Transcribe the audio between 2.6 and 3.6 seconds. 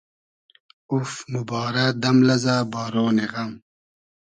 بارۉنی غئم